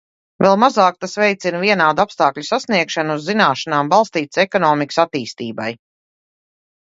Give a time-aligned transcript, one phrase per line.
[0.43, 5.69] Vēl mazāk tas veicina vienādu apstākļu sasniegšanu uz zināšanām balstītas ekonomikas attīstībai.